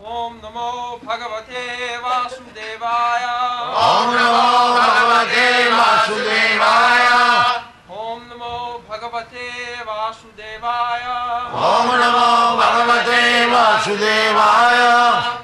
[0.00, 3.74] 옴 너머 바가바테 와숨데바야.
[3.74, 7.64] 옴 너머 바가바테 와숨데바야.
[7.88, 11.50] 옴 너머 바가바테 와숨데바야.
[11.52, 15.43] 옴 너머 바가바테 와숨데바야.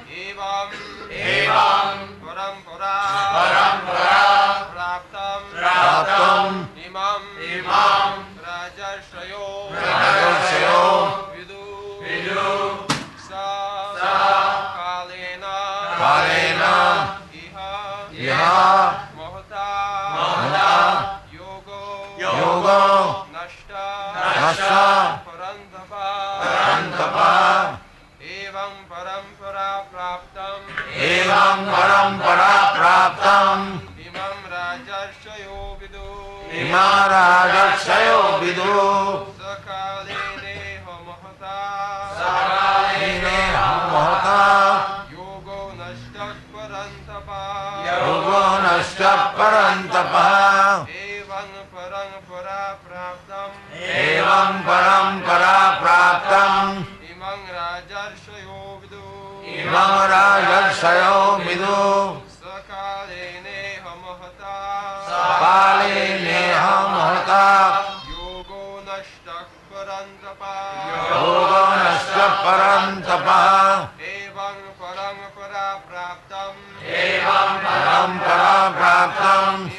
[52.41, 56.71] परम्परा प्राप्तम् एवं परम्परा प्राप्तम्
[57.09, 59.03] इमं राजर्षयो विदु।
[59.53, 61.77] इमं राजर्षयो विदु।
[62.33, 64.55] सकालेनेह महता
[65.41, 67.43] काले नेह महता
[68.09, 70.41] योगो नष्टः परन्तप।
[71.13, 73.45] योगो नष्टः परन्तपः।
[74.09, 76.59] एवं परम्परा प्राप्तम्
[77.05, 79.69] एवं परम्परा प्राप्तम्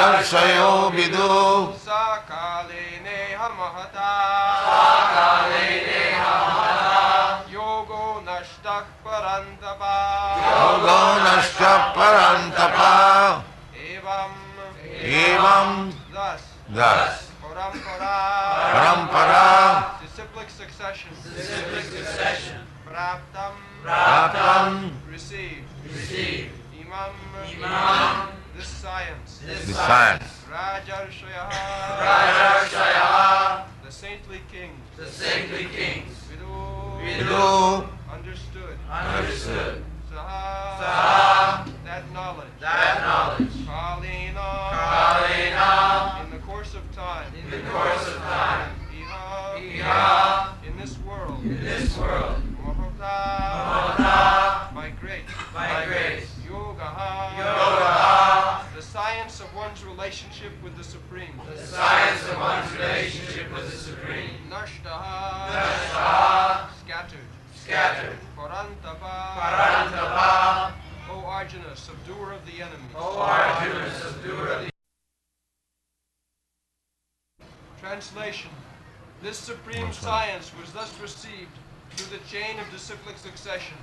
[0.00, 1.26] राजर्षयो विदु
[1.84, 4.12] सकालेनेह महता
[7.52, 9.82] योगो नष्टः परन्तप
[10.46, 12.88] योगो नष्टः परन्तपः
[13.90, 14.32] एवं
[15.20, 15.70] एवं
[16.16, 16.42] thus
[16.78, 18.16] thus परम्परा
[18.72, 19.44] परम्परा
[20.02, 21.12] disciplic succession
[22.88, 23.52] प्राप्तं
[23.84, 24.76] प्राप्तम्
[25.12, 25.68] received
[26.80, 27.12] imam
[28.56, 32.01] this science the science rajarshayah
[33.83, 34.79] the saintly kings.
[34.97, 36.15] The saintly kings.
[36.31, 36.47] Vidu
[37.01, 38.77] Vidu understood.
[38.89, 39.80] Understood
[83.50, 83.76] disciplic succession,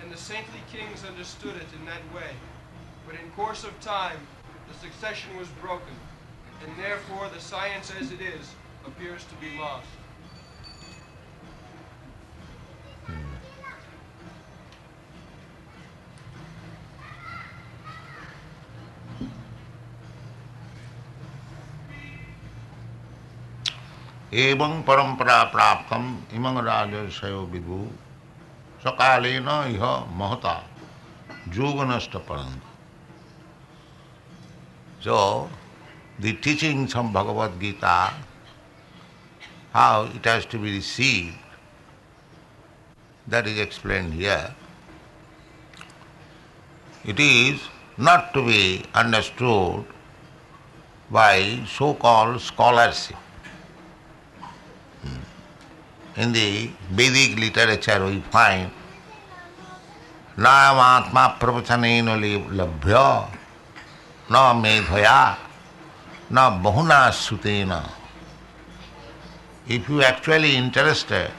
[0.00, 2.30] and the saintly kings understood it in that way.
[3.06, 4.18] But in course of time,
[4.68, 5.94] the succession was broken,
[6.64, 8.54] and therefore the science as it is
[8.86, 9.86] appears to be lost.
[24.32, 27.80] एवं परंपरा प्राप्तम इमं राजर्षयो विदु
[28.85, 29.85] सकाल इह
[30.17, 30.53] महता
[31.49, 32.17] जोग नष्ट
[35.03, 35.19] जो
[36.21, 37.95] the teaching some Bhagavad Gita
[39.73, 41.33] how it has to be receive
[43.25, 44.55] that is explain here
[47.09, 48.63] it is not to be
[48.95, 49.93] understood
[51.11, 53.26] by so call scholarship
[56.17, 58.71] In the Vedic literature we find
[60.35, 62.17] Nayam Atma Pravachanena
[62.49, 63.29] Labhya
[64.31, 65.37] Na Medhaya
[66.31, 67.87] Na Bahuna Sutena.
[69.67, 71.29] If you actually interested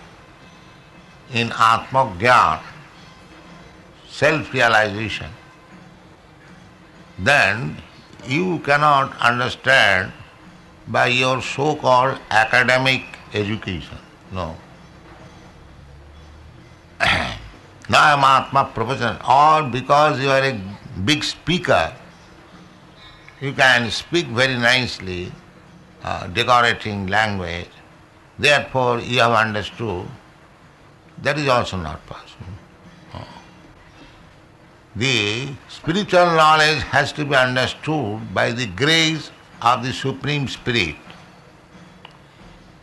[1.32, 2.60] in Atma Gyan,
[4.08, 5.30] self-realization,
[7.18, 7.82] then
[8.28, 10.12] you cannot understand
[10.86, 13.02] by your so-called academic
[13.34, 13.98] education.
[14.30, 14.54] No.
[17.00, 20.60] Nayam Atma Pravachan, or because you are a
[21.04, 21.92] big speaker,
[23.40, 25.32] you can speak very nicely,
[26.02, 27.70] uh, decorating language,
[28.38, 30.06] therefore you have understood,
[31.22, 32.46] that is also not possible.
[33.14, 33.24] No.
[34.96, 39.30] The spiritual knowledge has to be understood by the grace
[39.62, 40.96] of the Supreme Spirit.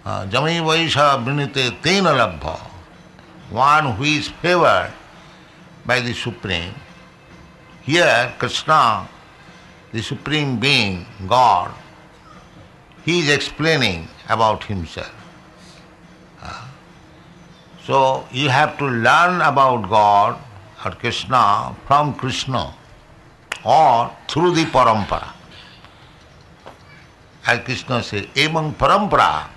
[0.06, 2.60] Vaisha Vrinite Tena Labha,
[3.50, 4.92] one who is favored
[5.86, 6.74] by the Supreme.
[7.84, 9.08] Here Krishna,
[9.92, 11.74] the Supreme Being, God,
[13.04, 15.14] he is explaining about himself.
[16.42, 16.72] Ah.
[17.86, 20.40] So you have to learn about God
[20.84, 22.74] or Krishna from Krishna
[23.64, 25.34] or through the parampara.
[27.46, 29.48] As Krishna says, Evam parampara.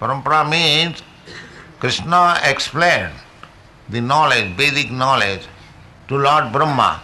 [0.00, 1.02] Parampara means
[1.82, 3.10] Krishna explained
[3.88, 5.48] the knowledge, Vedic knowledge,
[6.06, 7.02] to Lord Brahma.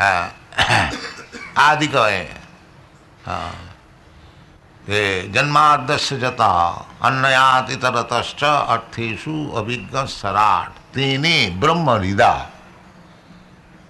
[0.00, 0.30] Uh,
[1.54, 2.36] Adikaya.
[3.24, 3.54] Uh,
[4.88, 6.50] जन्मादस्य जता
[7.06, 12.34] अन्नयात इतरतश्च अर्थेषु अभिज्ञ सराट तेने ब्रह्म हृदा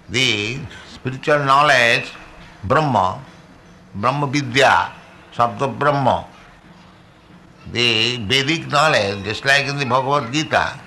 [0.08, 0.58] the
[0.92, 2.12] spiritual knowledge
[2.64, 3.20] brahma
[3.94, 4.92] brahma vidya
[5.36, 6.24] sabda brahma
[7.72, 10.80] the vedic knowledge just like in the bhagavad gita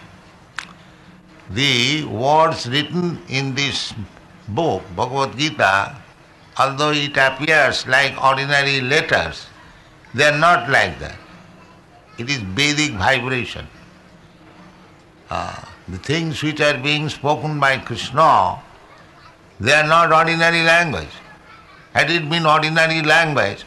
[1.51, 3.93] the words written in this
[4.47, 5.95] book bhagavad gita
[6.57, 9.47] although it appears like ordinary letters
[10.13, 11.17] they are not like that.
[12.17, 13.67] It is Vedic vibration.
[15.29, 18.59] Uh, the things which are being spoken by Krishna,
[19.59, 21.13] they are not ordinary language.
[21.93, 23.63] Had it been ordinary language,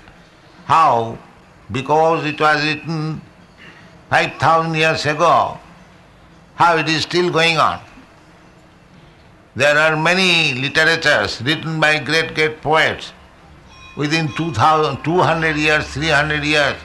[0.65, 1.19] how?
[1.73, 3.21] Because it was written
[4.11, 5.59] 5000 years ago,
[6.55, 7.81] how it is still going on.
[9.57, 13.13] There are many literatures written by great, great poets
[13.97, 16.77] within 2000, 200 years, 300 years,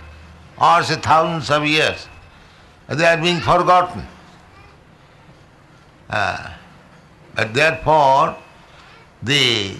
[0.59, 2.07] or say thousands of years,
[2.87, 4.05] they are being forgotten.
[6.09, 6.53] Uh,
[7.35, 8.35] but therefore,
[9.21, 9.75] the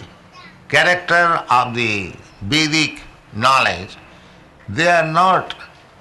[0.68, 2.12] character of the
[2.42, 3.00] Vedic
[3.32, 3.96] knowledge,
[4.68, 5.54] they are not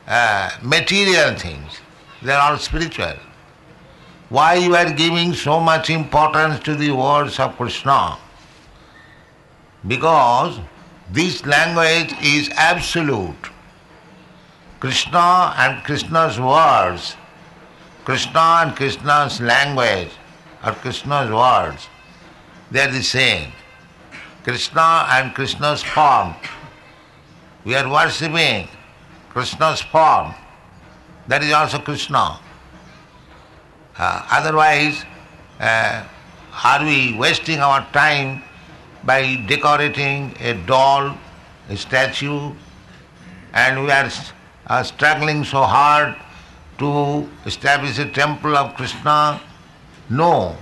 [0.07, 1.79] uh, material things,
[2.21, 3.15] they are all spiritual.
[4.29, 8.17] Why you are giving so much importance to the words of Krishna?
[9.87, 10.59] Because
[11.11, 13.51] this language is absolute.
[14.81, 17.15] Krishna and Krishna's words,
[18.03, 20.11] Krishna and Krishna's language
[20.65, 21.87] or Krishna's words,
[22.69, 23.51] they are the same.
[24.43, 26.35] Krishna and Krishna's form.
[27.67, 28.69] We are worshipping
[29.29, 30.33] Krishna's form.
[31.27, 32.39] That is also Krishna.
[33.97, 35.03] Uh, otherwise,
[35.59, 36.05] uh,
[36.63, 38.41] are we wasting our time
[39.03, 41.17] by decorating a doll,
[41.67, 42.53] a statue,
[43.51, 44.09] and we are
[44.67, 46.15] uh, struggling so hard
[46.77, 49.41] to establish a temple of Krishna.
[50.09, 50.55] No,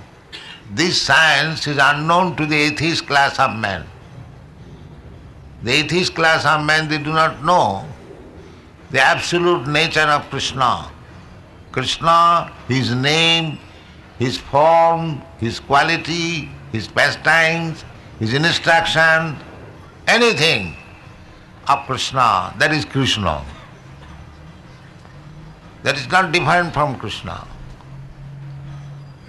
[0.72, 3.86] this science is unknown to the atheist class of men.
[5.62, 7.84] The atheist class of men, they do not know
[8.90, 10.90] the absolute nature of Krishna.
[11.72, 13.58] Krishna, his name,
[14.18, 17.84] his form, his quality, his pastimes,
[18.18, 19.36] his instruction,
[20.06, 20.74] anything
[21.68, 23.44] of Krishna, that is Krishna.
[25.82, 27.46] That is not different from Krishna.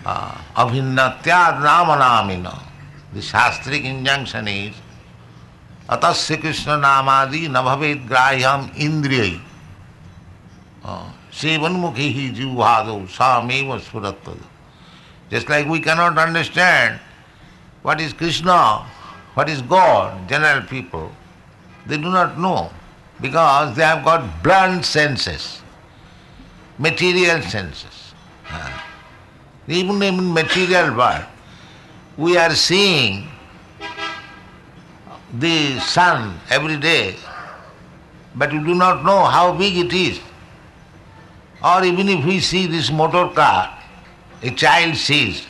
[0.05, 2.63] Uh, Abhinnatyad Namanamina.
[3.13, 4.73] The Shastric injunction is
[5.89, 9.39] Atasya Krishna Namadi Nabhavet Grahyam Indriyai.
[11.31, 14.37] Sevanmukhi hi jivhado sameva surattad.
[15.29, 16.99] Just like we cannot understand
[17.83, 18.85] what is Krishna,
[19.35, 21.11] what is God, general people,
[21.85, 22.71] they do not know
[23.21, 25.61] because they have got blunt senses,
[26.79, 28.13] material senses.
[29.67, 31.25] Even in material world,
[32.17, 33.27] we are seeing
[35.33, 37.15] the sun every day,
[38.35, 40.19] but you do not know how big it is.
[41.63, 43.77] Or even if we see this motor car,
[44.43, 45.45] a child sees,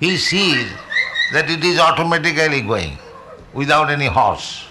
[0.00, 0.66] he sees
[1.32, 2.98] that it is automatically going
[3.52, 4.66] without any horse.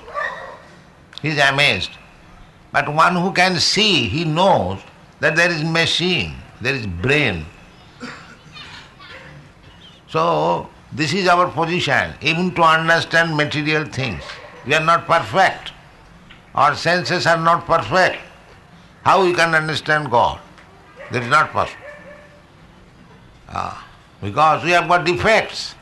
[1.22, 1.92] He is amazed.
[2.72, 4.80] But one who can see, he knows
[5.20, 7.46] that there is machine, there is brain.
[10.08, 14.24] So this is our position, even to understand material things.
[14.66, 15.72] We are not perfect.
[16.56, 18.18] Our senses are not perfect.
[19.04, 20.40] How we can understand God?
[21.12, 21.82] That is not possible.
[23.50, 23.88] Ah,
[24.22, 25.76] because we have got defects.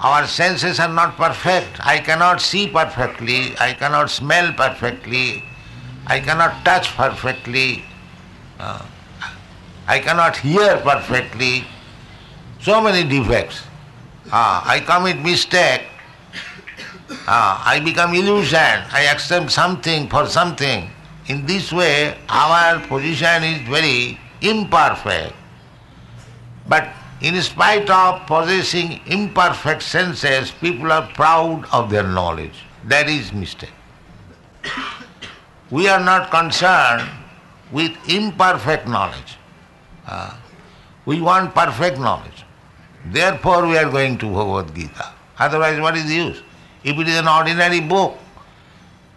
[0.00, 1.84] Our senses are not perfect.
[1.84, 5.44] I cannot see perfectly, I cannot smell perfectly,
[6.06, 7.84] I cannot touch perfectly,
[8.60, 8.84] uh,
[9.88, 11.64] I cannot hear perfectly.
[12.60, 13.67] So many defects.
[14.32, 15.82] I commit mistake
[17.30, 18.58] I become illusion,
[18.92, 20.90] I accept something for something.
[21.26, 25.34] In this way, our position is very imperfect.
[26.66, 26.88] But
[27.20, 32.64] in spite of possessing imperfect senses, people are proud of their knowledge.
[32.84, 33.72] That is mistake.
[35.70, 37.08] We are not concerned
[37.72, 39.36] with imperfect knowledge.
[40.06, 40.34] Uh,
[41.04, 42.44] we want perfect knowledge.
[43.12, 45.12] Therefore we are going to Bhagavad Gita.
[45.38, 46.42] Otherwise what is the use?
[46.84, 48.18] If it is an ordinary book,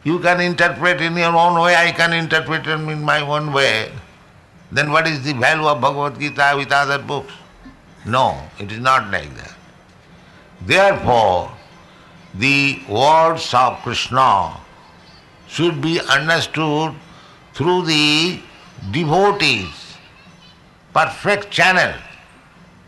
[0.04, 3.92] you can interpret in your own way, I can interpret it in my own way.
[4.72, 7.34] Then what is the value of Bhagavad Gita with other books?
[8.06, 9.54] No, it is not like that.
[10.62, 11.52] Therefore,
[12.34, 14.58] the words of Krishna
[15.48, 16.96] should be understood
[17.54, 18.40] through the
[18.92, 19.98] devotees,
[20.94, 21.94] perfect channel,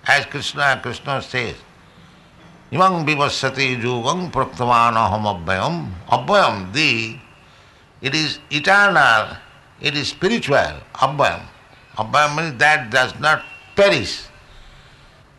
[0.08, 1.56] as Krishna Krishna says.
[2.72, 5.92] Imam vivassati yugam praktavan aham abhayam.
[6.10, 7.18] Abhayam, the,
[8.02, 9.38] it is eternal,
[9.80, 11.44] it is spiritual, abhayam.
[11.98, 13.44] Abhayam means that does not
[13.76, 14.24] perish.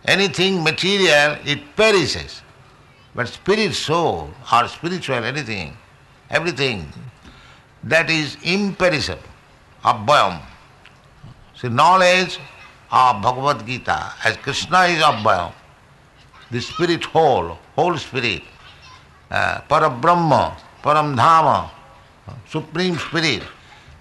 [0.05, 2.43] Anything material, it perishes.
[3.15, 5.77] But spirit, soul, or spiritual, anything,
[6.31, 6.93] everything,
[7.83, 9.23] that is imperishable,
[9.83, 10.41] abhayam.
[11.57, 12.39] See, knowledge
[12.95, 15.53] of Bhagavad Gita, as Krishna is abhayam,
[16.51, 18.43] the spirit whole, whole spirit,
[19.31, 21.71] uh, Parabrahma, Paramdhama,
[22.49, 23.43] Supreme Spirit.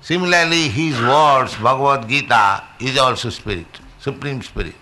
[0.02, 3.66] Similarly, his words, Bhagavad Gita, is also spirit,
[4.00, 4.76] Supreme Spirit.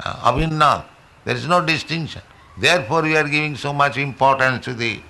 [0.00, 0.84] Uh, Abhinna,
[1.24, 2.22] there is no distinction.
[2.58, 5.00] Therefore, we are giving so much importance to the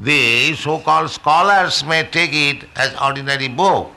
[0.00, 3.90] the so-called scholars may take it as ordinary book,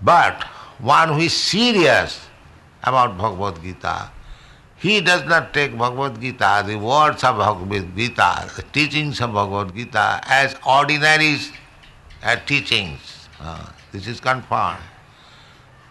[0.00, 0.44] but
[0.78, 2.25] one who is serious
[2.86, 4.10] about Bhagavad Gita,
[4.76, 9.74] he does not take Bhagavad Gita, the words of Bhagavad Gita, the teachings of Bhagavad
[9.74, 11.36] Gita as ordinary
[12.46, 13.28] teachings.
[13.40, 14.82] Uh, this is confirmed.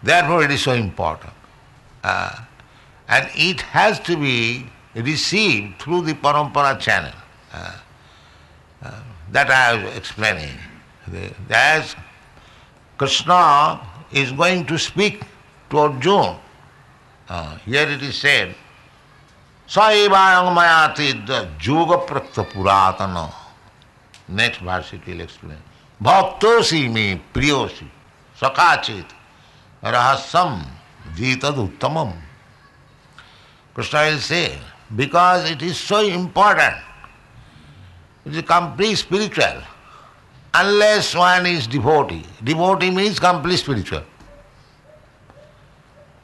[0.02, 1.32] Therefore it is so important.
[2.04, 2.44] Uh,
[3.08, 7.12] and it has to be received through the parampara channel.
[7.52, 7.78] Uh,
[8.82, 9.00] uh,
[9.32, 10.56] that I was explaining.
[11.50, 11.96] As
[12.98, 13.80] Krishna
[14.12, 15.22] is going to speak
[15.70, 16.38] to Arjuna,
[17.28, 18.54] uh, here it is said,
[19.68, 21.26] Saivayang mayatid
[21.64, 23.32] yoga prakta puratana.
[24.28, 25.58] Next verse it will explain.
[26.02, 27.86] Bhaktosi me priyosi
[28.38, 29.06] sakachit
[29.82, 30.64] rahasam
[31.14, 32.12] vitad uttamam.
[33.74, 34.58] Krishna will say,
[34.94, 36.76] because it is so important,
[38.24, 39.62] it is complete spiritual.
[40.54, 42.24] Unless one is devotee.
[42.42, 44.02] Devotee means complete spiritual.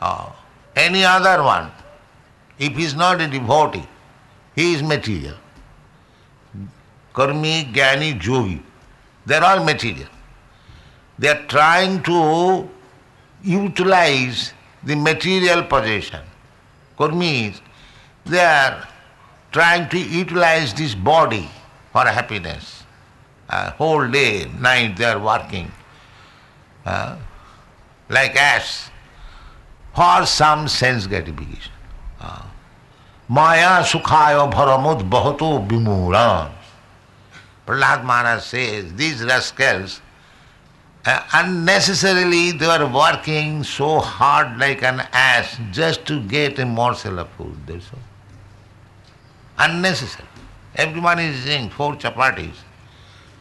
[0.01, 0.31] Uh,
[0.77, 1.71] any other one,
[2.59, 3.87] if he is not a devotee,
[4.55, 5.37] he is material.
[7.15, 8.63] Karmi, Jnani, Jogi,
[9.27, 10.09] they are all material.
[11.19, 12.69] They are trying to
[13.43, 14.53] utilize
[14.83, 16.21] the material possession.
[16.99, 17.61] Karmis,
[18.25, 18.89] they are
[19.51, 21.49] trying to utilize this body
[21.93, 22.85] for happiness.
[23.49, 25.71] Uh, whole day, night they are working
[26.87, 27.17] uh,
[28.09, 28.91] like ants
[29.95, 31.73] for some sense gratification.
[32.21, 32.43] Uh,
[33.29, 36.51] Maya sukhaya bharamud bahato bimuran.
[37.67, 40.01] Prahlad Maharaj says these rascals
[41.05, 47.19] uh, unnecessarily they are working so hard like an ass just to get a morsel
[47.19, 47.57] of food.
[47.67, 47.99] That's all.
[49.59, 50.29] Unnecessary.
[50.77, 52.55] Everyone is eating four chapatis,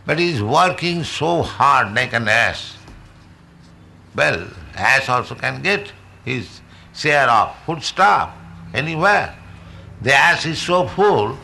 [0.06, 2.78] but he is working so hard like an ass.
[4.16, 5.92] Well, ass also can get
[6.26, 6.62] his
[6.94, 8.32] share of food stuff
[8.74, 9.36] anywhere.
[10.02, 11.38] The ass is so full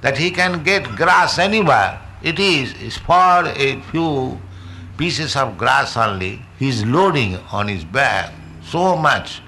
[0.00, 2.00] that he can get grass anywhere.
[2.22, 4.40] It is for a few
[4.96, 6.42] pieces of grass only.
[6.58, 9.42] He is loading on his back so much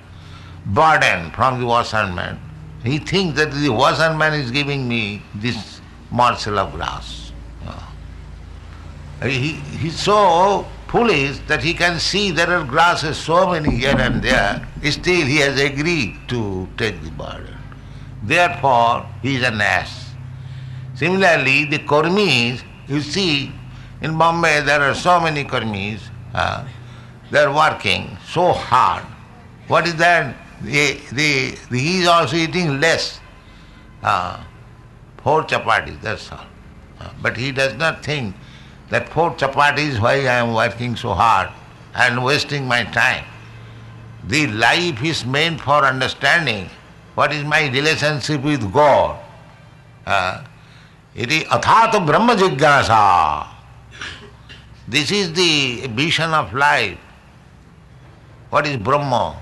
[0.66, 2.38] burden from the washerman.
[2.82, 7.32] He thinks that the washerman is giving me this morsel of grass.
[7.64, 13.96] Uh, he, he's so foolish that he can see there are grasses so many here
[13.98, 17.56] and there, still he has agreed to take the burden.
[18.22, 20.14] Therefore, he is an ass.
[20.94, 23.52] Similarly, the Karmis, you see,
[24.00, 26.00] in Bombay there are so many Karmis,
[26.34, 26.66] uh,
[27.30, 29.04] they are working so hard.
[29.68, 30.36] What is that?
[30.62, 33.20] The, the, the, he is also eating less.
[34.02, 34.42] Uh,
[35.22, 36.46] four chapatis, that's all.
[37.00, 38.34] Uh, but he does not think
[38.90, 41.48] that four chapatis why I am working so hard
[41.94, 43.24] and wasting my time.
[44.28, 46.68] The life is meant for understanding
[47.14, 49.18] what is my relationship with God.
[50.06, 50.44] Uh,
[51.14, 53.46] Iti athato brahma jigyasa.
[54.88, 56.98] This is the vision of life.
[58.50, 59.36] What is Brahma?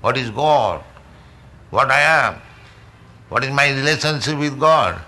[0.00, 0.84] What is God?
[1.70, 2.40] What I am?
[3.28, 5.00] What is my relationship with God?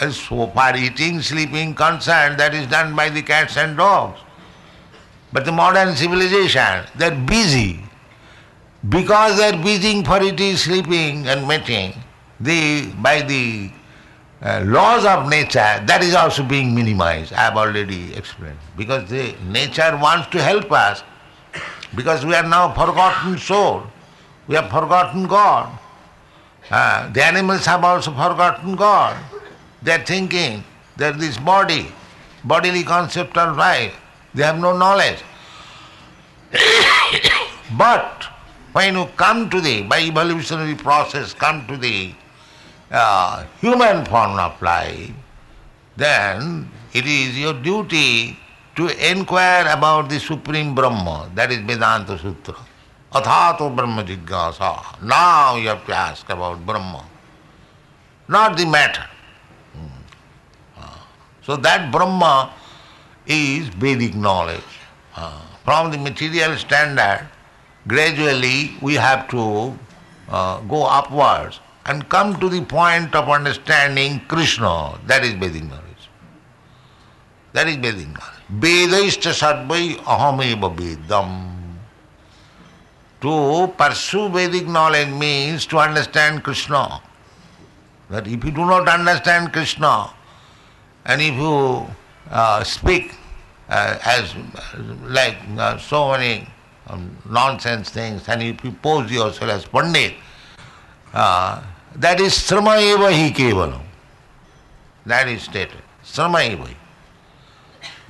[0.00, 4.20] As so far eating, sleeping, concerned, that is done by the cats and dogs.
[5.32, 7.82] But the modern civilization, they're busy.
[8.88, 11.94] Because they're busy for eating, sleeping and mating,
[12.38, 13.70] they, by the
[14.40, 17.32] uh, laws of nature, that is also being minimized.
[17.32, 18.58] I have already explained.
[18.76, 21.02] Because the nature wants to help us.
[21.96, 23.82] Because we are now forgotten soul.
[24.46, 25.76] We have forgotten God.
[26.70, 29.16] Uh, the animals have also forgotten God.
[29.82, 30.64] They are thinking
[30.96, 31.92] that this body,
[32.44, 33.94] bodily concept of life,
[34.34, 35.22] they have no knowledge.
[37.78, 38.24] but
[38.72, 42.14] when you come to the, by evolutionary process, come to the
[42.90, 45.10] uh, human form of life,
[45.96, 48.38] then it is your duty
[48.76, 52.54] to inquire about the Supreme Brahma, that is Vedanta Sutra.
[53.12, 55.02] Athato Brahma Jigyasa.
[55.02, 57.04] Now you have to ask about Brahma,
[58.28, 59.04] not the matter.
[61.48, 62.52] So that Brahma
[63.26, 64.72] is Vedic knowledge.
[65.16, 67.26] Uh, from the material standard,
[67.86, 69.74] gradually we have to
[70.28, 74.98] uh, go upwards and come to the point of understanding Krishna.
[75.06, 76.10] That is Vedic knowledge.
[77.54, 78.44] That is Vedic knowledge.
[78.52, 81.78] Vedaishcha sarvai ahameva vedam.
[83.22, 87.00] To pursue Vedic knowledge means to understand Krishna.
[88.10, 90.10] That if you do not understand Krishna,
[91.08, 91.86] and if you
[92.30, 93.14] uh, speak
[93.68, 94.34] uh, as
[95.04, 96.46] like uh, so many
[96.86, 100.14] um, nonsense things, and if you pose yourself as Pandit,
[101.14, 101.62] uh,
[101.96, 103.80] that is srama hi kevalam.
[105.06, 105.82] That is stated.
[106.04, 106.74] Srama.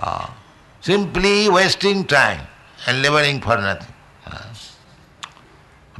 [0.00, 0.30] Uh,
[0.80, 2.46] simply wasting time
[2.86, 3.94] and laboring for nothing.
[4.26, 4.42] Uh,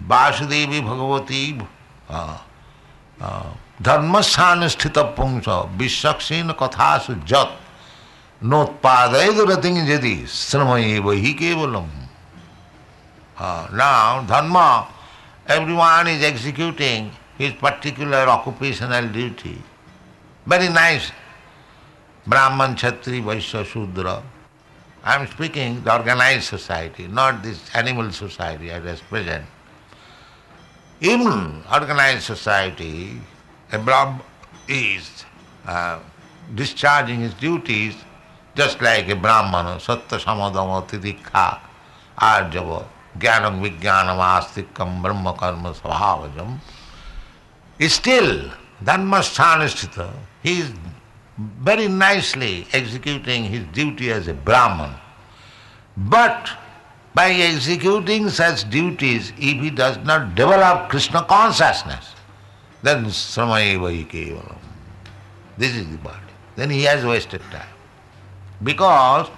[0.07, 1.67] Vasudevi Bhagavati
[2.09, 2.39] uh,
[3.83, 7.59] धर्मस्थान स्थित पुंस विश्वक्षीन कथासु जत।
[8.43, 11.89] नोत्पादयति यदि श्रम ही केवलम।
[13.39, 13.91] हाँ ना
[14.29, 14.57] dharma
[15.53, 17.11] every one is executing
[17.41, 19.57] his particular occupational duty
[20.47, 21.13] very nice
[22.27, 24.07] Brahmin Kshatriya Vaishya, Shudra.
[25.07, 29.47] I am speaking the organize society not this animal society at as present
[31.03, 32.93] even organize society
[33.73, 34.21] a Brahman
[34.69, 35.25] is
[35.67, 35.99] uh,
[36.55, 37.95] discharging his duties
[38.55, 41.61] just like a Brahmana, Sattva Samadama Tidikha
[42.19, 42.85] Arjava
[43.19, 46.59] Jnanam Vijnanam Astikam Brahma Karma Svabhajam.
[47.81, 48.51] Still,
[48.83, 50.73] Dharmasthanistita, he is
[51.39, 54.95] very nicely executing his duty as a Brahman.
[55.97, 56.51] But
[57.15, 62.15] by executing such duties, if he does not develop Krishna consciousness,
[62.83, 64.59] then sramayeva kevalam.
[65.57, 66.19] This is the body.
[66.57, 67.75] Then he has wasted time.
[68.63, 69.29] Because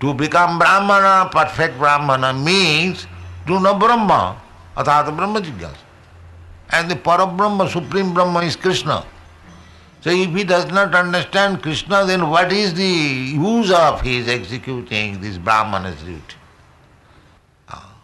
[0.00, 3.06] to become Brahmana, perfect Brahmana, means
[3.46, 4.40] to know Brahma,
[4.76, 5.76] athata Brahma jigyasa.
[6.70, 9.04] And the Parabrahma, Supreme Brahma is Krishna.
[10.00, 15.20] So if he does not understand Krishna, then what is the use of his executing
[15.20, 16.36] this Brahmana's duty?
[17.68, 17.94] Ah.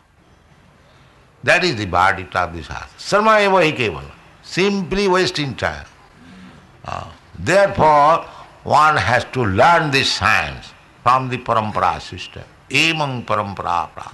[1.45, 2.89] That is the body of this heart.
[2.99, 4.13] Sarma eva hi
[4.43, 5.87] simply wasting time.
[6.85, 8.27] Uh, therefore,
[8.65, 12.45] one has to learn this science from the parampara system.
[12.71, 14.13] Emang parampara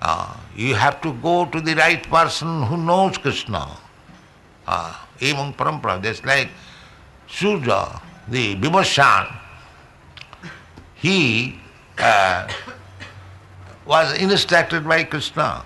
[0.00, 3.76] uh, You have to go to the right person who knows Krishna.
[4.66, 6.48] Uh, parampara, just like
[7.26, 9.34] Surya, the Vivasvan,
[10.94, 11.58] he
[11.98, 12.48] uh,
[13.86, 15.64] was instructed by Krishna.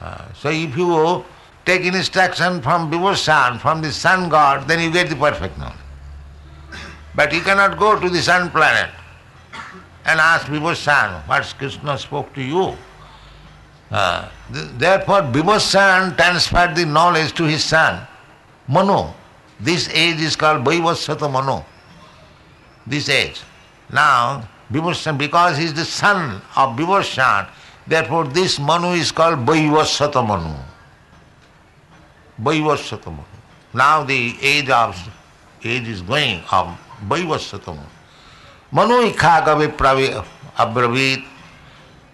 [0.00, 1.24] Uh, so if you
[1.66, 5.76] take instruction from Vivasvan, from the sun god, then you get the perfect knowledge.
[7.14, 8.90] But you cannot go to the sun planet
[10.04, 12.76] and ask Vivasvan, what Krishna spoke to you.
[13.90, 18.06] Uh, th- therefore, Vivasvan transferred the knowledge to his son,
[18.68, 19.12] Manu.
[19.58, 21.62] This age is called Vaivasvata Manu.
[22.86, 23.40] This age.
[23.90, 27.48] Now, Vibhushan, because he is the son of Vivasvan,
[27.86, 30.54] therefore this Manu is called Vaivasvata Manu.
[32.40, 33.24] Vaivasvatama.
[33.74, 34.96] Now the age of
[35.64, 37.84] age is going of Vaivasvatama.
[38.72, 40.24] Manu Ikhagavi Pravi
[40.56, 41.24] Abravit.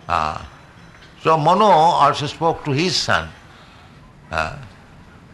[0.08, 0.44] Uh,
[1.22, 3.28] so Manu also spoke to his son.
[4.30, 4.56] Uh,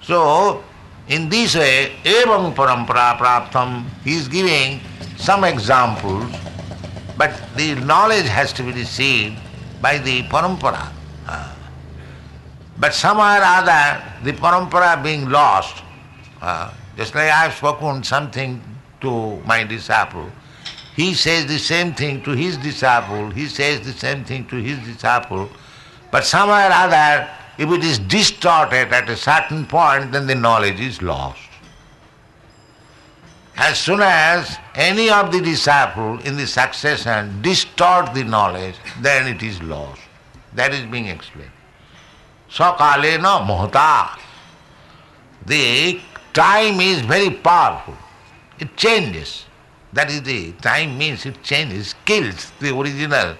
[0.00, 0.62] so
[1.08, 4.78] In this way, evam parampara praptam, he is giving
[5.16, 6.30] some examples,
[7.16, 9.34] but the knowledge has to be received
[9.80, 10.92] by the parampara.
[11.26, 11.54] Uh,
[12.80, 15.82] but somehow or other, the parampara being lost,
[16.40, 18.62] uh, just like I have spoken something
[19.00, 20.30] to my disciple,
[20.94, 24.78] he says the same thing to his disciple, he says the same thing to his
[24.80, 25.48] disciple,
[26.10, 30.80] but somehow or other, if it is distorted at a certain point, then the knowledge
[30.80, 31.40] is lost.
[33.56, 39.42] As soon as any of the disciple in the succession distort the knowledge, then it
[39.42, 40.00] is lost.
[40.54, 41.50] That is being explained.
[42.50, 44.18] Sakalena mohta.
[45.46, 46.00] The
[46.32, 47.96] time is very powerful.
[48.58, 49.44] It changes.
[49.92, 53.36] That is the time means it changes, kills the original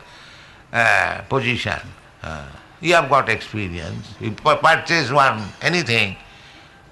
[0.72, 1.80] uh, position.
[2.22, 2.46] Uh,
[2.80, 4.14] you have got experience.
[4.20, 6.16] You purchase one, anything,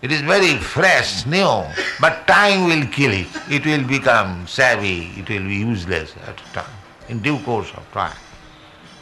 [0.03, 1.65] it is very fresh, new,
[2.01, 3.29] but time will kill it.
[3.51, 6.77] It will become savvy, it will be useless at time,
[7.09, 8.17] in due course of time.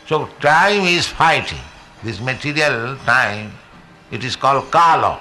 [0.07, 1.61] So time is fighting.
[2.05, 3.51] This material time,
[4.11, 5.19] it is called kala.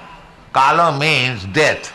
[0.52, 1.92] Kala means death.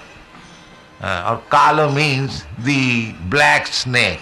[0.99, 4.19] Uh, or kala means the black snake.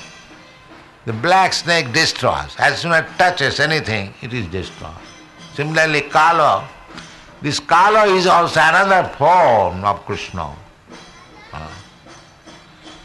[1.06, 2.54] The black snake destroys.
[2.60, 4.92] As soon as it touches anything, it is destroyed.
[5.54, 6.68] Similarly, Kala,
[7.42, 10.54] this Kala is also another form of Krishna.
[11.54, 11.70] Uh,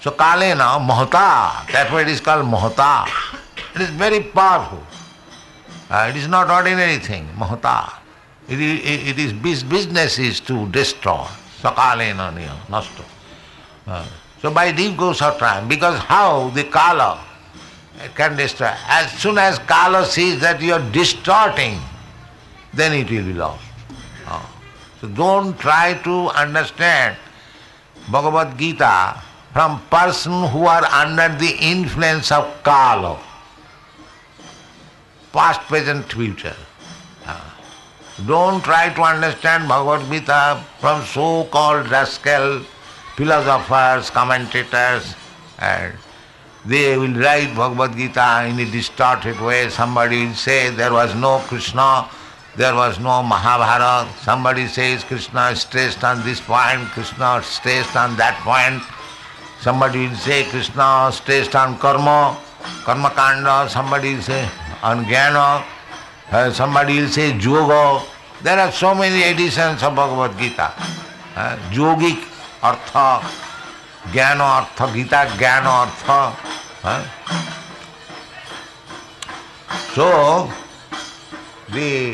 [0.01, 3.07] so Kalena, Mahata, that's why it is called Mahata.
[3.77, 4.83] It is very powerful.
[5.93, 7.93] Uh, it is not ordinary thing, Mahata.
[8.49, 11.27] It is, it is business is to destroy.
[11.61, 12.33] Sakalena
[12.71, 13.05] nasta.
[13.87, 14.07] Uh,
[14.41, 17.23] so by deep course of time, because how the Kala
[18.15, 18.73] can destroy.
[18.89, 21.79] As soon as Kala sees that you are distorting
[22.73, 23.63] then it will be lost.
[24.27, 24.51] Oh.
[25.01, 27.17] So don't try to understand
[28.11, 29.21] Bhagavad Gita
[29.53, 33.21] from person who are under the influence of Kala,
[35.33, 36.57] past, present, future.
[37.27, 37.59] Ah.
[38.27, 42.61] Don't try to understand Bhagavad Gita from so-called rascal
[43.17, 45.15] philosophers, commentators,
[45.59, 45.95] and
[46.65, 49.69] they will write Bhagavad Gita in a distorted way.
[49.69, 52.09] Somebody will say there was no Krishna,
[52.57, 54.09] there was no Mahabharata.
[54.21, 58.83] Somebody says Krishna stressed on this point, Krishna stressed on that point.
[59.61, 62.37] Somebody will say Krishna stressed on karma,
[62.85, 63.69] karma kanda.
[63.69, 64.49] Somebody will say
[64.83, 65.65] on jnana.
[66.31, 68.05] Uh, somebody will say yoga.
[68.43, 70.73] There are so many editions of Bhagavad Gita.
[71.37, 72.25] Uh, yogic
[72.63, 73.27] artha,
[74.11, 76.37] jnana artha, Gita jnana artha.
[76.85, 77.23] Uh.
[79.95, 80.51] So,
[81.69, 82.13] the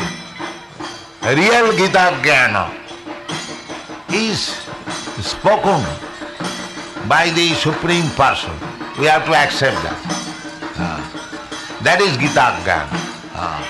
[1.22, 2.74] real Gita Jnana
[4.12, 4.66] is
[5.24, 5.82] spoken
[7.08, 8.52] by the Supreme Person.
[8.98, 9.98] We have to accept that.
[10.76, 11.17] Uh,
[11.82, 12.88] that is Gita Jnana.
[13.34, 13.60] Uh,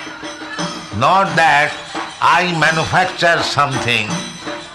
[0.99, 1.71] not that
[2.21, 4.09] I manufacture something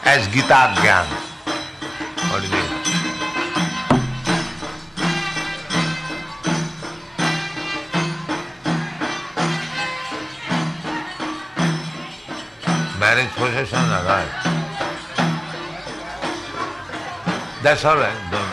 [0.06, 1.20] as Gita Jnana.
[2.32, 2.84] What do you mean?
[13.04, 14.54] marriage possession are right.
[17.62, 18.32] That's all right.
[18.32, 18.53] Don't.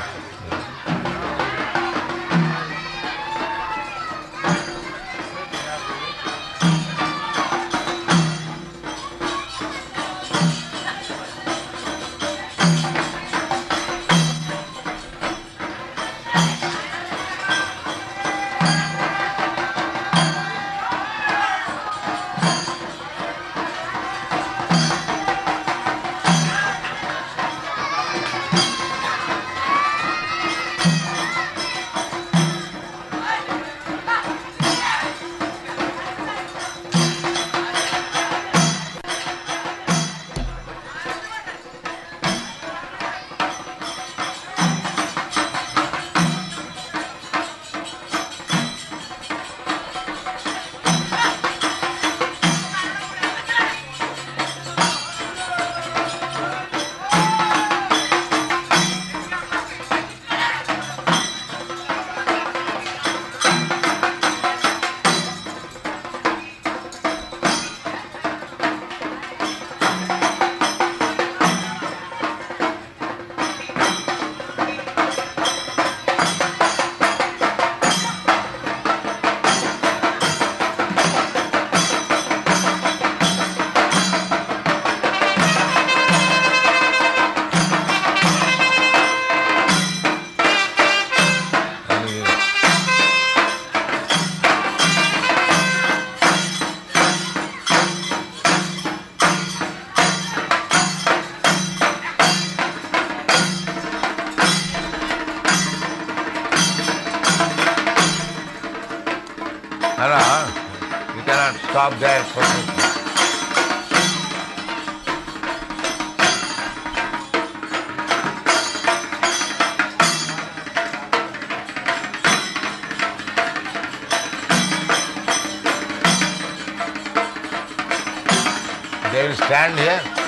[129.20, 130.19] Will stand here.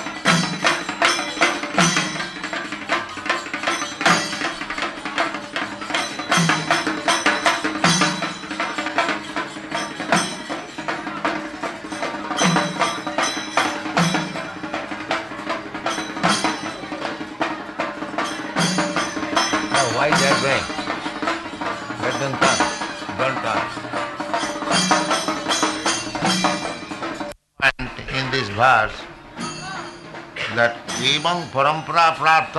[31.54, 32.56] परंपरा प्राप्त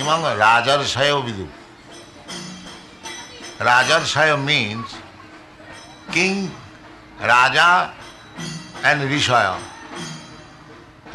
[0.00, 1.44] इमं राजर्षय विदु
[3.64, 4.94] राजर्षय means
[6.14, 6.48] king
[7.30, 7.68] Raja
[8.86, 9.46] and ऋषय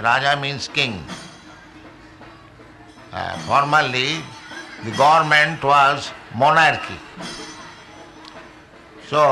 [0.01, 0.95] राजा means king
[3.47, 4.07] formerly
[4.85, 6.99] the government was monarchy
[9.09, 9.25] so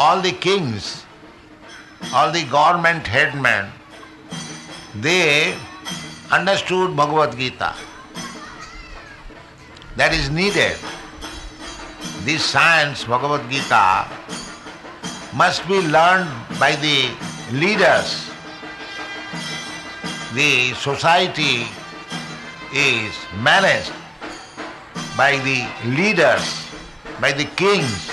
[0.00, 0.94] all the kings
[2.14, 3.72] all the government headman
[5.02, 5.54] they
[6.30, 7.74] understood Bhagavad Gita.
[9.96, 10.76] That is needed.
[12.24, 14.06] This science, Bhagavad Gita,
[15.34, 17.10] must be learned by the
[17.52, 18.30] leaders.
[20.34, 21.66] The society
[22.74, 23.92] is managed
[25.16, 25.64] by the
[25.96, 26.68] leaders,
[27.20, 28.10] by the kings,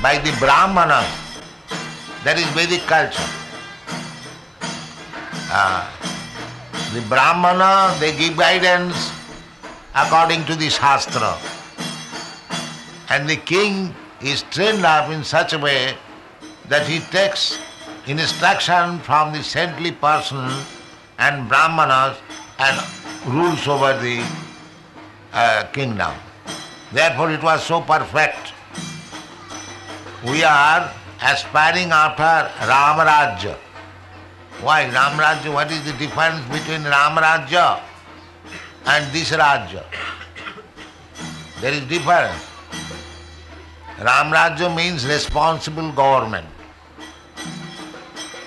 [0.00, 1.04] by the brahmanas.
[2.24, 3.28] That is Vedic culture.
[5.52, 5.84] Ah,
[6.92, 9.10] the brahmana, they give guidance
[9.94, 11.38] according to the shastra.
[13.08, 15.96] And the king is trained up in such a way
[16.68, 17.58] that he takes
[18.06, 20.50] instruction from the saintly person
[21.18, 22.18] and brahmanas
[22.58, 22.76] and
[23.26, 24.24] rules over the
[25.32, 26.12] uh, kingdom.
[26.92, 28.52] Therefore it was so perfect.
[30.24, 33.56] We are aspiring after Ramarajya.
[34.62, 35.52] Why Ramarajya?
[35.52, 37.80] What is the difference between Ramarajya
[38.86, 39.84] and this Rajya?
[41.60, 42.44] There is difference.
[43.98, 46.46] Ramarajya means responsible government.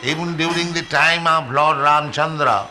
[0.04, 2.68] Even during the time of Lord Ramchandra,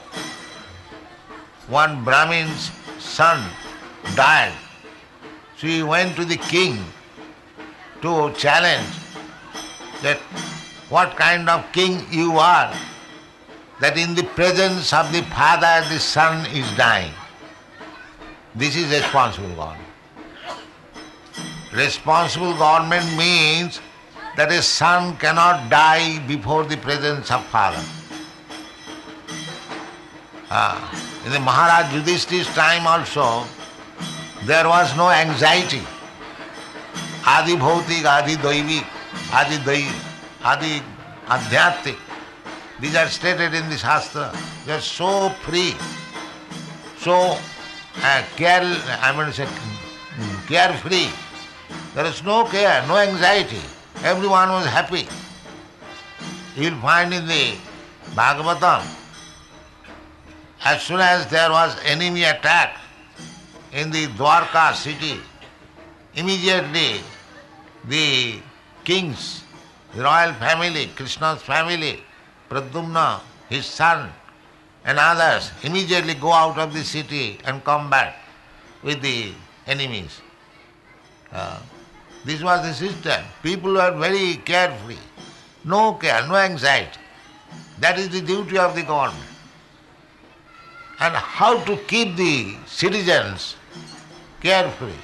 [1.69, 3.45] one Brahmin's son
[4.15, 4.53] died.
[5.59, 6.83] So he went to the king
[8.01, 8.95] to challenge
[10.03, 10.19] that
[10.89, 12.75] what kind of king you are,
[13.81, 17.13] that in the presence of the father the son is dying.
[18.55, 19.89] This is responsible government.
[21.73, 23.81] Responsible government means
[24.37, 27.83] that a son cannot die before the presence of father.
[30.51, 30.79] Ah,
[31.27, 33.45] in the Maharaj Yudhishthir's time also,
[34.45, 35.83] there was no anxiety.
[37.27, 38.87] Adi bhautik, adi daivik,
[39.33, 39.83] adi dai,
[40.45, 40.83] adi
[41.27, 42.04] adhyattik.
[42.85, 44.31] These are stated in the Shastra.
[44.67, 45.75] They are so free,
[46.99, 47.39] so
[48.03, 48.61] uh, care,
[49.01, 49.49] I mean, say,
[50.47, 51.09] carefree.
[51.95, 53.63] There is no care, no anxiety.
[54.03, 55.09] Everyone was happy.
[56.57, 57.55] You will find in the
[58.15, 58.85] Bhagavatam,
[60.63, 62.77] as soon as there was enemy attack
[63.73, 65.21] in the Dwarka city,
[66.15, 67.01] immediately
[67.89, 68.41] the
[68.85, 69.43] kings,
[69.95, 72.03] the royal family, Krishna's family,
[72.55, 74.13] Pradyumna, his son,
[74.85, 78.17] and others immediately go out of the city and combat
[78.85, 79.33] with the
[79.67, 80.21] enemies.
[81.33, 81.59] Uh,
[82.25, 83.25] this was the system.
[83.43, 85.03] People were very carefree.
[85.65, 87.01] No care, no anxiety.
[87.81, 89.31] That is the duty of the government.
[91.01, 93.57] And how to keep the citizens
[94.41, 95.03] carefree.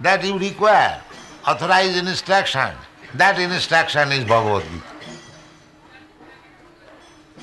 [0.00, 1.02] That you require
[1.48, 2.70] authorized instruction.
[3.14, 4.95] That instruction is Bhagavad Gita.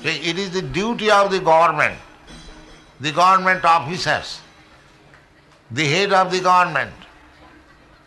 [0.04, 1.98] It is the duty of the government,
[3.00, 4.40] the government officers,
[5.70, 6.92] the head of the government.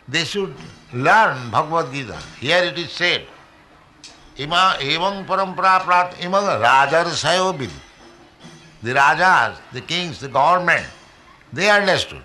[0.06, 0.54] They should
[0.92, 2.16] learn Bhagavad Gita.
[2.40, 3.26] Here it is said,
[4.36, 7.68] Ima evam parampara prat imam rajarsayo.
[8.80, 10.86] The rajas, the kings, the government,
[11.52, 12.22] they understood.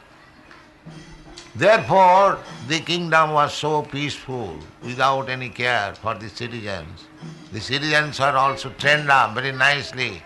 [1.55, 7.05] Therefore, the kingdom was so peaceful, without any care for the citizens.
[7.51, 10.23] The citizens are also trained up very nicely.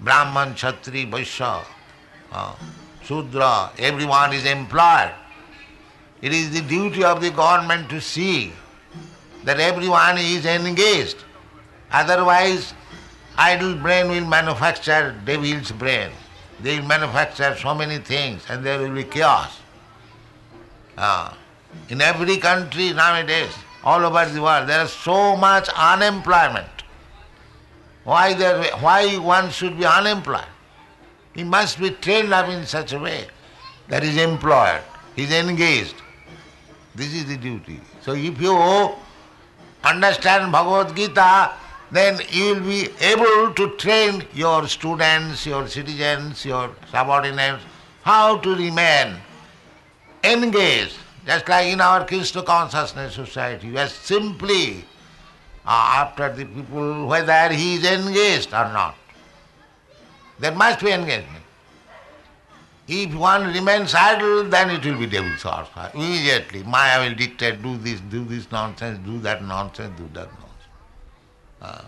[0.00, 1.64] Brahman, Kshatri, Vaishya,
[2.32, 2.54] uh,
[3.04, 5.12] Shudra, everyone is employed.
[6.20, 8.52] It is the duty of the government to see
[9.44, 11.24] that everyone is engaged.
[11.92, 12.74] Otherwise,
[13.36, 16.10] idle brain will manufacture devil's brain.
[16.60, 19.60] They will manufacture so many things and there will be chaos.
[20.98, 21.32] Uh,
[21.90, 26.66] in every country nowadays, all over the world, there is so much unemployment.
[28.02, 30.50] Why, there, why one should be unemployed?
[31.34, 33.28] He must be trained up in such a way
[33.86, 34.80] that he is employed,
[35.14, 35.94] he is engaged.
[36.96, 37.80] This is the duty.
[38.00, 38.92] So if you
[39.84, 41.52] understand Bhagavad Gita,
[41.92, 47.62] then you will be able to train your students, your citizens, your subordinates,
[48.02, 49.14] how to remain
[50.24, 50.96] engaged.
[51.26, 54.84] Just like in our Krishna consciousness society, we are simply
[55.66, 58.94] uh, after the people whether he is engaged or not.
[60.38, 61.44] There must be engagement.
[62.86, 65.68] If one remains idle, then it will be devil's horse.
[65.92, 70.48] Immediately, Maya will dictate, do this, do this nonsense, do that nonsense, do that nonsense.
[71.60, 71.82] Uh,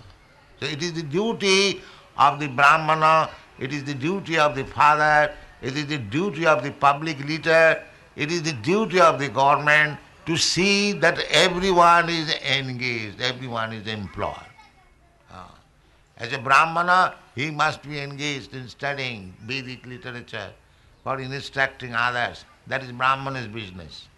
[0.59, 1.81] so it is the duty
[2.19, 6.63] of the Brahmana, it is the duty of the father, it is the duty of
[6.63, 7.83] the public leader,
[8.17, 13.87] it is the duty of the government to see that everyone is engaged, everyone is
[13.87, 14.35] employed.
[15.33, 15.45] Uh,
[16.19, 20.51] as a Brahmana, he must be engaged in studying Vedic literature
[21.03, 22.45] for instructing others.
[22.67, 24.09] That is Brahmana's business.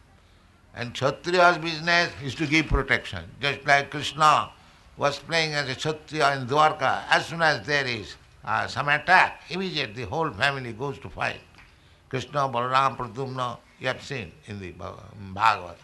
[0.75, 3.25] And Kshatriya's business is to give protection.
[3.41, 4.51] Just like Krishna
[4.97, 9.43] was playing as a Kshatriya in Dwarka, as soon as there is uh, some attack,
[9.51, 11.41] immediately the whole family goes to fight.
[12.09, 15.77] Krishna, Balaram, Pradyumna, you have seen in the Bhagavad.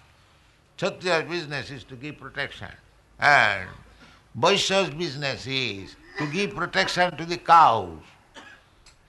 [0.76, 2.68] Kshatriya's business is to give protection.
[3.18, 3.68] And
[4.38, 7.98] Vaishya's business is to give protection to the cows.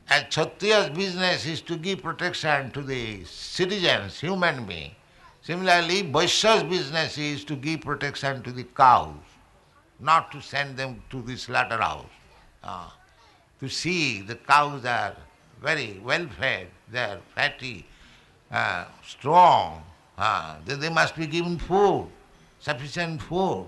[0.10, 4.96] And Kshatriya's business is to give protection to the citizens, human beings.
[5.44, 9.16] Similarly, Vaishya's business is to give protection to the cows,
[10.00, 12.06] not to send them to the slaughterhouse.
[12.64, 12.90] Uh,
[13.60, 15.16] to see the cows are
[15.62, 17.86] very well fed, they are fatty,
[18.52, 19.84] uh, strong,
[20.18, 22.08] uh, they must be given food,
[22.60, 23.68] sufficient food.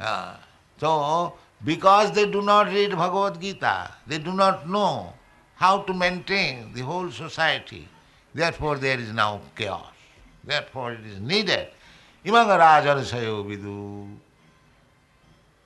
[0.00, 0.34] Uh,
[0.78, 5.12] so, because they do not read Bhagavad Gita, they do not know
[5.56, 7.86] how to maintain the whole society.
[8.34, 9.86] Therefore, there is now chaos.
[10.44, 11.68] Therefore, it is needed.
[12.24, 12.58] Imanga
[13.46, 14.08] Vidu.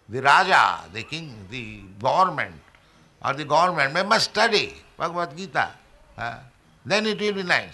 [0.08, 2.54] The Raja, the king, the government,
[3.24, 5.70] or the government may must study Bhagavad Gita.
[6.16, 6.38] Uh,
[6.84, 7.72] then it will be nice.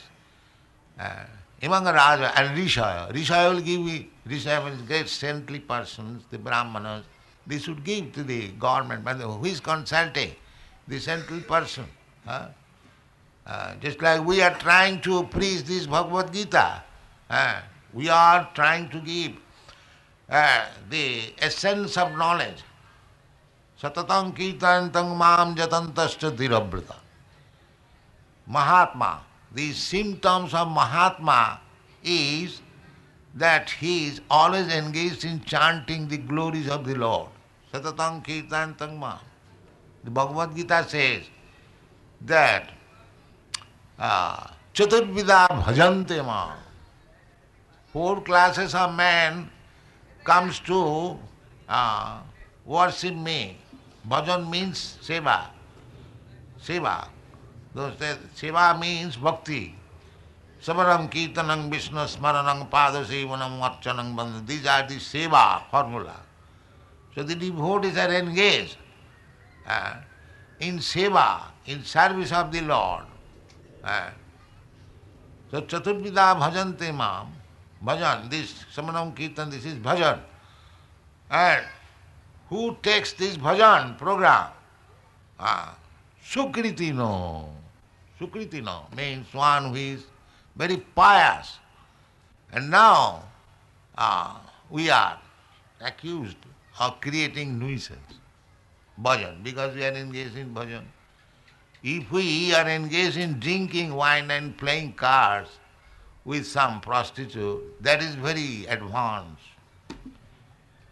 [0.98, 1.24] Uh,
[1.62, 3.12] Imanga Raja and Rishaya.
[3.12, 7.05] Rishaya will give me, Rishaya means great saintly persons, the Brahmanas,
[7.46, 10.33] they should give to the government, but who is consulting?
[10.88, 11.85] The saintly person.
[12.26, 12.48] Huh?
[13.46, 16.83] Uh, just like we are trying to preach this Bhagavad Gita,
[17.31, 17.61] uh,
[17.92, 19.33] we are trying to give
[20.28, 22.62] uh, the essence of knowledge.
[23.81, 26.94] Satatam kirtantam mam jatantascha dhirabrata.
[28.46, 29.20] Mahatma,
[29.54, 31.60] the symptoms of Mahatma
[32.02, 32.60] is
[33.34, 37.28] that he is always engaged in chanting the glories of the Lord.
[37.72, 39.18] Satatam kirtantam mam.
[40.04, 41.22] The Bhagavad Gita says,
[42.22, 42.70] that
[43.98, 46.52] uh, Chaturvida bhajante ma.
[47.92, 49.50] Four classes of men
[50.24, 51.18] comes to
[51.68, 52.20] uh,
[52.64, 53.58] worship me.
[54.08, 55.46] Bhajan means seva.
[56.60, 57.08] Seva.
[57.74, 59.62] तो दोस्त सेवा means भक्ति।
[60.62, 66.18] स्मरम कीर्तनं, विष्णु स्मरण पाद सेवनम अर्चनं, बंद। These are the सेवा formula
[67.14, 68.76] so the devotee is are engage
[70.61, 71.26] in सेवा
[71.68, 73.04] in service of the lord
[75.51, 77.32] so चतुर्विदा भजन ते माम,
[77.84, 80.22] भजन दिस समरम कीर्तन दिस इज़ भजन।
[81.30, 81.64] And
[82.51, 84.49] who takes this bhajan programme
[85.40, 85.78] हाँ,
[86.24, 87.12] सुकृति नो
[88.23, 90.05] Sukritino means one who is
[90.55, 91.59] very pious.
[92.53, 93.25] And now
[93.99, 94.37] uh,
[94.70, 95.18] we are
[95.81, 96.37] accused
[96.79, 98.20] of creating nuisance.
[99.03, 100.85] Bhajan, because we are engaged in bhajan.
[101.83, 105.51] If we are engaged in drinking wine and playing cards
[106.25, 109.43] with some prostitute, that is very advanced.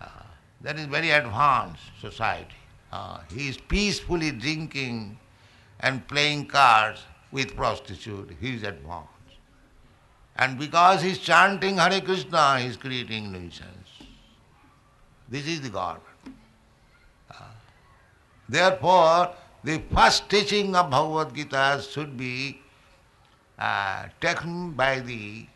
[0.01, 0.09] Uh,
[0.63, 2.57] that is very advanced society.
[2.91, 5.17] Uh, he is peacefully drinking
[5.79, 7.03] and playing cards
[7.33, 8.37] with prostitute.
[8.41, 9.09] He is advanced.
[10.37, 13.89] And because he is chanting Hare Krishna, he is creating nuisance.
[15.29, 16.07] This is the government.
[17.31, 17.45] Uh,
[18.49, 22.61] therefore, the first teaching of Bhagavad Gita should be
[23.59, 25.47] uh, taken by the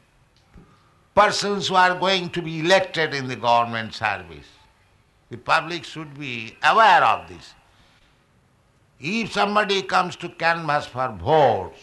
[1.14, 4.47] persons who are going to be elected in the government service.
[5.31, 7.55] The public should be aware of this.
[9.01, 11.78] If somebody comes to canvass for votes,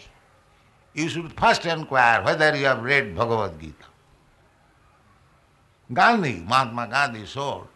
[0.93, 3.86] you should first inquire whether you have read Bhagavad Gita.
[5.93, 7.68] Gandhi, Mahatma Gandhi sold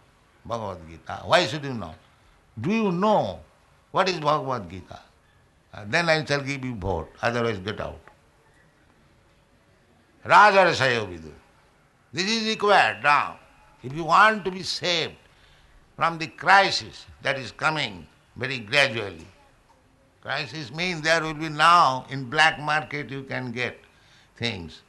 [0.46, 1.22] Bhagavad Gita.
[1.26, 1.96] Why should you not?
[2.60, 3.40] Do you know
[3.92, 5.00] what is Bhagavad Gita?
[5.74, 8.00] Uh, then I shall give you vote, otherwise get out.
[10.26, 11.32] Rajarasaya Vidu.
[12.14, 13.38] This is required now.
[13.84, 15.14] If you want to be saved
[15.96, 19.28] from the crisis that is coming very gradually,
[20.22, 23.78] crisis means there will be now in black market you can get
[24.38, 24.82] things,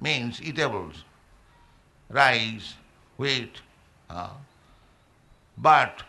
[0.00, 1.04] means eatables,
[2.10, 2.74] rice,
[3.16, 3.60] wheat.
[4.08, 4.30] Uh,
[5.58, 6.02] but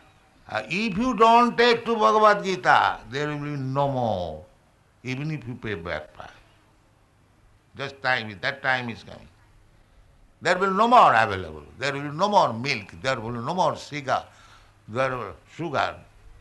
[0.50, 4.46] uh, if you don't take to Bhagavad Gita, there will be no more,
[5.04, 6.30] even if you pay back price.
[7.76, 9.28] Just time, that time is coming.
[10.42, 11.64] There will no more available.
[11.80, 12.94] There will no more milk.
[13.02, 13.76] There will no more.
[13.92, 15.96] There will sugar.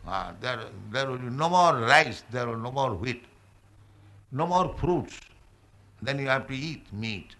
[0.07, 2.23] Uh, there, there will be no more rice.
[2.31, 3.25] There will no more wheat.
[4.33, 5.21] No more fruits.
[6.03, 7.35] Then you have to eat meat.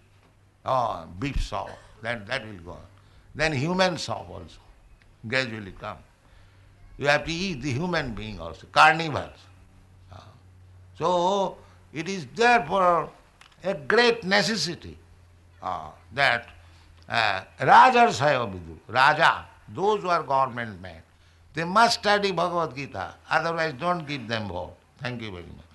[0.65, 1.69] Oh, beef soup.
[2.01, 2.85] That, that will go on.
[3.35, 4.59] Then human soup also
[5.27, 5.97] gradually come.
[6.97, 9.39] You have to eat the human being also, carnivores.
[10.11, 10.19] Uh,
[10.97, 11.57] so
[11.93, 13.09] it is therefore
[13.63, 14.97] a great necessity
[15.61, 16.49] uh, that
[17.07, 21.01] uh, Rajas Vidu, Raja, those who are government men,
[21.57, 24.77] they must study Bhagavad Gita, otherwise don't give them hope.
[25.01, 25.65] Thank you very much.